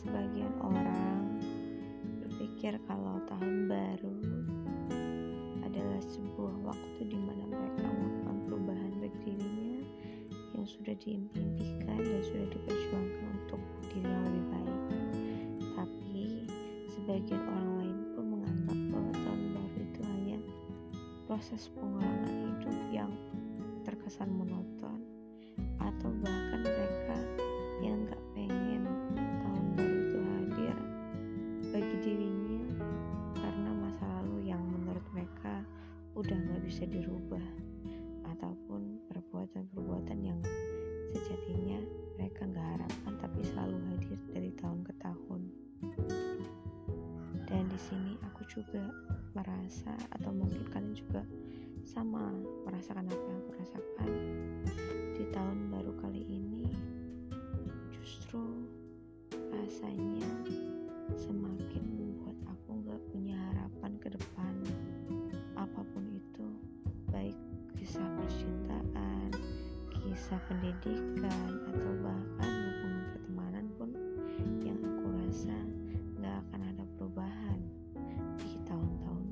sebagian 0.00 0.48
orang 0.64 1.28
berpikir 2.24 2.80
kalau 2.88 3.20
tahun 3.28 3.68
baru 3.68 4.16
adalah 5.60 6.00
sebuah 6.00 6.56
waktu 6.72 7.00
di 7.04 7.20
mana 7.20 7.44
mereka 7.44 7.84
melakukan 7.84 8.36
perubahan 8.48 8.92
bagi 8.96 9.18
dirinya 9.28 9.84
yang 10.56 10.64
sudah 10.64 10.96
diimpikan 11.04 12.00
dan 12.00 12.20
sudah 12.24 12.48
diperjuangkan 12.48 13.28
untuk 13.44 13.60
diri 13.92 14.08
yang 14.08 14.24
lebih 14.24 14.44
baik. 14.48 14.80
Tapi 15.76 16.24
sebagian 16.88 17.42
orang 17.44 17.70
lain 17.84 17.98
pun 18.16 18.24
menganggap 18.24 18.78
bahwa 18.88 19.12
tahun 19.12 19.42
baru 19.52 19.78
itu 19.84 20.00
hanya 20.16 20.38
proses 21.28 21.68
pengulangan 21.76 22.34
hidup 22.48 22.76
yang 22.88 23.12
terkesan 23.84 24.32
monoton 24.32 25.04
atau 25.76 26.08
bahkan 26.24 26.60
mereka 26.64 27.29
bisa 36.70 36.86
dirubah 36.86 37.42
ataupun 38.30 39.02
perbuatan-perbuatan 39.10 40.22
yang 40.22 40.38
sejatinya 41.10 41.82
mereka 42.14 42.46
gak 42.46 42.62
harapkan 42.78 43.14
tapi 43.18 43.42
selalu 43.42 43.74
hadir 43.90 44.14
dari 44.30 44.54
tahun 44.54 44.86
ke 44.86 44.94
tahun. 45.02 45.40
Dan 47.50 47.66
di 47.66 47.74
sini 47.74 48.14
aku 48.22 48.46
juga 48.46 48.86
merasa 49.34 49.98
atau 50.14 50.30
mungkin 50.30 50.62
kalian 50.70 50.94
juga 50.94 51.26
sama 51.82 52.30
merasakan 52.62 53.10
apa 53.10 53.18
yang 53.18 53.38
aku 53.42 53.52
rasakan 53.58 54.10
kisah 67.90 68.06
percintaan 68.22 69.34
kisah 69.90 70.38
pendidikan 70.46 71.50
atau 71.74 71.90
bahkan 72.06 72.46
hubungan 72.46 73.02
pertemanan 73.10 73.66
pun 73.74 73.90
yang 74.62 74.78
aku 74.78 75.10
rasa 75.18 75.58
gak 76.22 76.38
akan 76.46 76.70
ada 76.70 76.86
perubahan 76.94 77.58
di 78.38 78.62
tahun-tahun 78.62 79.26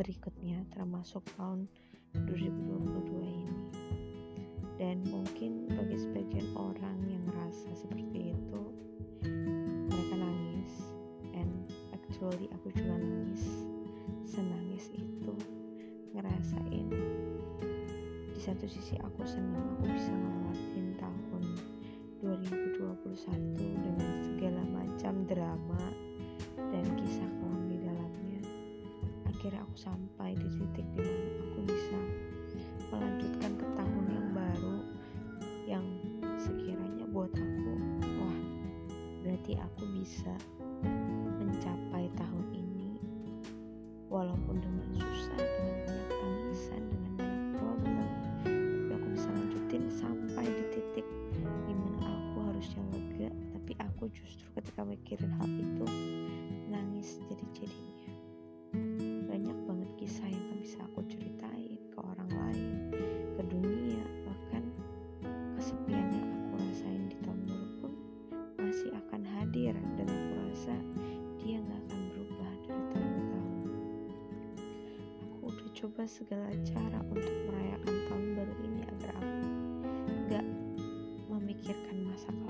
berikutnya 0.00 0.64
termasuk 0.72 1.20
tahun 1.36 1.68
2022 2.16 3.36
ini. 3.36 3.60
Dan 4.80 5.04
mungkin 5.12 5.68
bagi 5.68 6.00
sebagian 6.00 6.48
orang 6.56 7.04
yang 7.04 7.20
merasa 7.28 7.68
seperti 7.76 8.32
itu 8.32 8.62
mereka 9.92 10.16
nangis. 10.16 10.72
And 11.36 11.68
actually 11.92 12.48
aku 12.48 12.72
juga 12.72 12.96
nangis. 12.96 13.44
Senangis 14.24 14.88
itu 14.96 15.36
ngerasain 16.16 17.27
di 18.38 18.46
satu 18.46 18.70
sisi 18.70 18.94
aku 19.02 19.26
senang 19.26 19.66
aku 19.74 19.90
bisa 19.90 20.14
ngelewatin 20.14 20.94
tahun 20.94 21.42
2021 22.22 23.02
dengan 23.58 24.14
segala 24.22 24.62
macam 24.62 25.14
drama 25.26 25.82
dan 26.54 26.86
kisah 27.02 27.26
kelam 27.26 27.66
di 27.66 27.82
dalamnya. 27.82 28.38
Akhirnya 29.26 29.58
aku 29.66 29.74
sampai 29.74 30.38
di 30.38 30.54
titik 30.54 30.86
di 30.94 31.02
mana 31.02 31.30
aku 31.50 31.60
bisa 31.66 31.98
melanjutkan 32.94 33.58
ke 33.58 33.66
tahun 33.74 34.06
yang 34.06 34.28
baru 34.30 34.78
yang 35.66 35.86
sekiranya 36.38 37.10
buat 37.10 37.34
aku 37.34 37.74
wah 38.22 38.38
berarti 39.26 39.58
aku 39.58 39.82
bisa 39.98 40.30
mencapai 41.42 42.06
tahun 42.14 42.46
ini 42.54 43.02
walaupun 44.06 44.62
dengan 44.62 44.86
susah 44.94 45.42
dengan 45.42 45.74
banyak 45.90 46.06
tangisan 46.22 46.97
ketika 54.78 54.94
mikirin 54.94 55.34
hal 55.42 55.50
itu 55.58 55.86
nangis 56.70 57.18
jadi-jadinya. 57.26 58.14
Banyak 59.26 59.58
banget 59.66 59.90
kisah 59.98 60.30
yang 60.30 60.54
bisa 60.54 60.78
aku 60.86 61.02
ceritain 61.10 61.82
ke 61.90 61.98
orang 61.98 62.30
lain 62.30 62.94
ke 63.34 63.42
dunia 63.50 64.06
bahkan 64.22 64.62
kesepian 65.58 66.06
yang 66.14 66.30
aku 66.30 66.62
rasain 66.62 67.10
di 67.10 67.18
tahun 67.26 67.42
baru 67.50 67.68
pun 67.82 67.92
masih 68.62 68.94
akan 68.94 69.22
hadir 69.26 69.74
dan 69.98 70.06
aku 70.06 70.34
rasa 70.46 70.76
dia 71.42 71.58
gak 71.58 71.82
akan 71.82 72.00
berubah 72.14 72.52
dari 72.62 72.82
tahun 72.94 73.10
ke 73.10 73.22
tahun. 73.34 73.58
Aku 75.26 75.42
udah 75.42 75.68
coba 75.74 76.02
segala 76.06 76.54
cara 76.62 76.98
untuk 77.10 77.34
merayakan 77.50 77.94
tahun 78.06 78.26
baru 78.30 78.54
ini 78.62 78.82
agar 78.86 79.14
aku 79.26 79.42
gak 80.30 80.46
memikirkan 81.26 81.96
masa 82.06 82.30
kelamku 82.30 82.47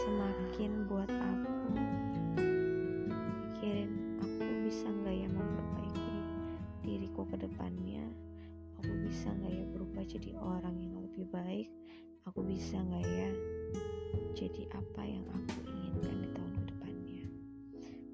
semakin 0.00 0.88
buat 0.88 1.12
aku 1.12 1.76
mikirin 3.52 3.92
aku 4.24 4.44
bisa 4.64 4.88
nggak 4.88 5.12
ya 5.12 5.28
memperbaiki 5.28 6.16
diriku 6.80 7.28
ke 7.28 7.36
depannya? 7.36 8.08
Aku 8.80 8.92
bisa 9.04 9.28
nggak 9.28 9.52
ya 9.52 9.64
berubah 9.68 10.04
jadi 10.08 10.30
orang 10.40 10.80
yang 10.80 10.96
lebih 11.04 11.28
baik? 11.28 11.68
Aku 12.24 12.40
bisa 12.40 12.80
nggak 12.80 13.04
ya 13.04 13.30
jadi 14.32 14.72
apa 14.72 15.02
yang 15.04 15.24
aku 15.36 15.68
inginkan 15.68 16.16
di 16.24 16.28
tahun 16.32 16.52
ke 16.56 16.62
depannya 16.72 17.24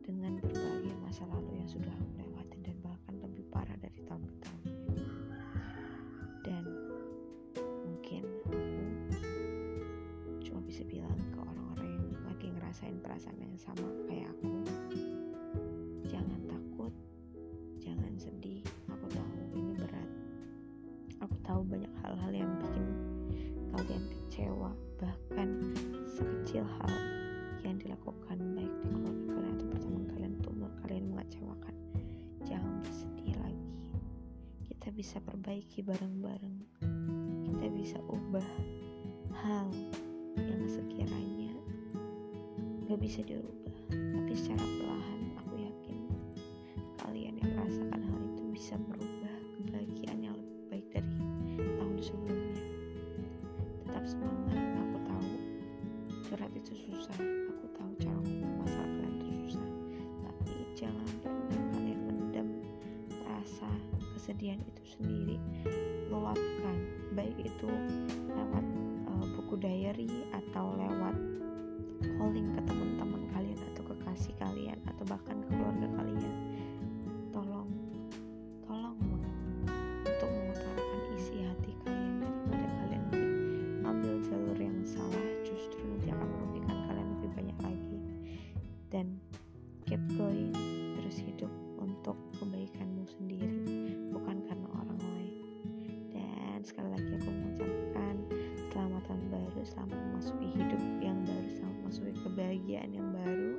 dengan 0.02 0.32
berbagai 0.42 0.94
masa 1.06 1.22
lalu 1.30 1.62
yang 1.62 1.70
sudah 1.70 1.94
ngerasain 12.76 13.00
perasaan 13.00 13.40
yang 13.40 13.56
sama 13.56 13.88
kayak 14.04 14.28
aku. 14.36 14.52
Jangan 16.12 16.40
takut 16.44 16.92
jangan 17.80 18.12
sedih 18.20 18.60
aku 18.92 19.08
tahu 19.16 19.32
ini 19.56 19.80
berat. 19.80 20.10
Aku 21.24 21.32
tahu 21.40 21.64
banyak 21.64 21.88
hal-hal 22.04 22.32
yang 22.36 22.52
bikin 22.60 22.84
kalian 23.72 24.04
kecewa 24.12 24.76
bahkan 25.00 25.72
sekecil 26.04 26.68
hal 26.68 26.92
yang 27.64 27.80
dilakukan 27.80 28.44
baik 28.52 28.72
di 28.84 28.92
keluarga 28.92 29.24
kalian 29.24 29.54
atau 29.56 29.66
pertemuan 29.72 30.04
kalian 30.12 30.32
untuk 30.36 30.72
kalian 30.84 31.04
mengecewakan. 31.16 31.74
Jangan 32.44 32.72
bersedih 32.84 33.40
lagi. 33.40 33.72
Kita 34.68 34.92
bisa 34.92 35.16
perbaiki 35.24 35.80
bareng-bareng. 35.80 36.56
Kita 37.40 37.66
bisa 37.72 37.96
ubah 38.04 38.48
hal 39.32 39.72
yang 40.36 40.68
sekiranya 40.68 41.45
gak 42.86 43.02
bisa 43.02 43.18
dirubah. 43.26 43.74
Tapi 43.90 44.32
secara 44.38 44.62
perlahan 44.62 45.20
aku 45.42 45.54
yakin 45.58 45.98
kalian 47.02 47.34
yang 47.42 47.50
merasakan 47.58 47.98
hal 47.98 48.20
itu 48.30 48.42
bisa 48.54 48.74
merubah 48.78 49.34
kebahagiaan 49.58 50.18
yang 50.22 50.34
lebih 50.38 50.62
baik 50.70 50.86
dari 50.94 51.10
tahun 51.58 51.98
sebelumnya. 51.98 52.62
Tetap 53.82 54.04
semangat 54.06 54.58
aku 54.78 54.96
tahu 55.02 55.28
berat 56.30 56.52
itu 56.54 56.72
susah. 56.86 57.18
Aku 57.58 57.66
tahu 57.74 57.90
cara 57.98 58.18
ngomong 58.22 58.54
masalah 58.62 58.86
kalian 58.86 59.14
itu 59.18 59.26
susah. 59.50 59.68
Tapi 60.22 60.54
jangan 60.78 61.08
pernah 61.26 61.62
kalian 61.74 62.00
mendam 62.06 62.48
rasa 63.26 63.70
kesedihan 64.14 64.62
itu 64.62 64.82
sendiri. 64.94 65.36
Luapkan 66.06 66.76
baik 67.18 67.34
itu 67.42 67.66
lewat 68.30 68.66
uh, 69.10 69.26
buku 69.34 69.58
diary 69.58 70.06
atau 70.30 70.70
lewat 70.78 71.18
calling 72.16 72.48
ke 72.56 72.60
teman-teman 72.64 73.22
kalian 73.36 73.60
atau 73.72 73.82
kekasih 73.92 74.34
kalian 74.40 74.78
atau 74.88 75.04
bahkan 75.04 75.36
ke 75.44 75.48
keluarga 75.52 75.88
kalian 76.00 76.34
tolong 77.28 77.68
tolong 78.64 78.96
untuk 80.08 80.28
mengutarakan 80.32 81.00
isi 81.20 81.44
hati 81.44 81.72
kalian 81.84 82.24
daripada 82.24 82.66
kalian. 82.80 83.02
Nanti 83.12 83.24
ambil 83.84 84.14
jalur 84.24 84.58
yang 84.58 84.78
salah 84.88 85.26
justru 85.44 85.80
nanti 85.84 86.08
akan 86.08 86.28
merugikan 86.32 86.78
kalian 86.88 87.08
lebih 87.20 87.30
banyak 87.36 87.58
lagi. 87.60 87.98
Dan 88.88 89.06
keep 89.84 90.00
going 90.16 90.56
terus 90.96 91.20
hidup 91.20 91.52
untuk 91.76 92.16
kebaikanmu 92.40 93.04
sendiri 93.20 93.60
bukan 94.08 94.40
karena 94.48 94.68
orang 94.72 95.00
lain. 95.04 95.36
Dan 96.16 96.64
sekali 96.64 96.88
lagi 96.96 97.12
aku 97.20 97.28
mengucapkan 97.28 98.14
selamat 98.72 99.02
tahun 99.04 99.24
baru 99.28 99.60
selamat 99.68 99.98
memasuki 100.00 100.48
hidup 100.56 100.85
kebahagiaan 102.36 102.92
yang 102.92 103.08
baru 103.16 103.56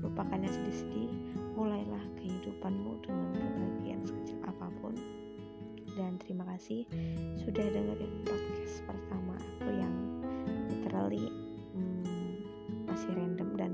lupakan 0.00 0.40
yang 0.40 0.48
sedih-sedih 0.48 1.12
mulailah 1.52 2.00
kehidupanmu 2.16 3.04
dengan 3.04 3.28
kebahagiaan 3.36 4.00
sekecil 4.00 4.40
apa 4.48 4.72
pun. 4.80 4.96
Kasih 6.58 6.90
sudah 7.38 7.70
dengerin 7.70 8.26
podcast 8.26 8.82
pertama 8.82 9.38
aku 9.38 9.70
yang 9.78 9.94
literally 10.66 11.30
hmm, 11.70 12.42
masih 12.82 13.14
random 13.14 13.54
dan 13.54 13.72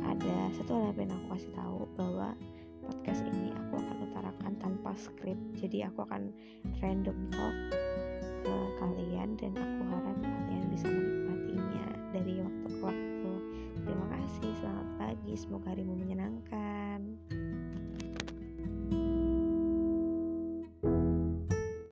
ada 0.00 0.48
satu 0.56 0.72
hal 0.72 0.96
yang 0.96 1.12
aku 1.12 1.36
kasih 1.36 1.52
tahu 1.52 1.84
bahwa 2.00 2.32
podcast 2.80 3.20
ini 3.28 3.52
aku 3.52 3.76
akan 3.76 3.96
utarakan 4.08 4.52
tanpa 4.56 4.96
skrip. 4.96 5.36
Jadi 5.60 5.84
aku 5.84 6.00
akan 6.08 6.32
random 6.80 7.28
talk 7.28 7.56
ke 8.40 8.56
kalian 8.80 9.36
dan 9.36 9.52
aku 9.52 9.82
harap 9.92 10.16
kalian 10.24 10.64
bisa 10.72 10.88
menikmatinya 10.88 11.17
semoga 15.38 15.70
harimu 15.70 15.94
menyenangkan 15.94 16.67